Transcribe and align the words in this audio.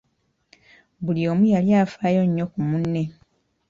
Buli 1.03 1.21
omu 1.31 1.43
yali 1.53 1.71
afaayo 1.83 2.21
nnyo 2.25 2.45
ku 2.51 2.59
munne. 2.69 3.03